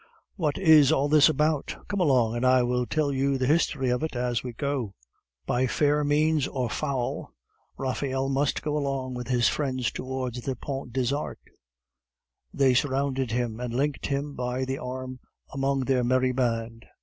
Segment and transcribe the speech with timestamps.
[0.35, 4.01] "What is all this about?" "Come along, and I will tell you the history of
[4.01, 4.95] it as we go."
[5.45, 7.35] By fair means or foul,
[7.77, 11.43] Raphael must go along with his friends towards the Pont des Arts;
[12.51, 15.19] they surrounded him, and linked him by the arm
[15.53, 16.83] among their merry band.